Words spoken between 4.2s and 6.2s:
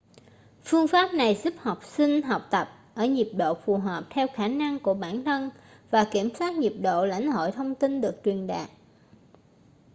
khả năng của bản thân và